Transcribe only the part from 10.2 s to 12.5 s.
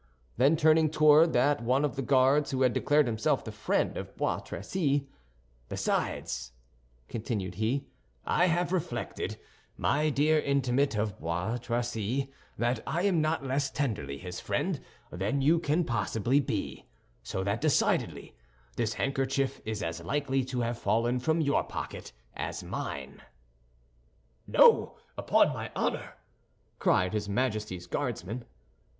intimate of Bois Tracy,